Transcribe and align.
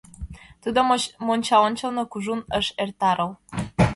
Тудо 0.61 0.79
мончаончылно 1.27 2.03
кужун 2.11 2.39
ыш 2.59 2.67
эртарыл. 2.83 3.31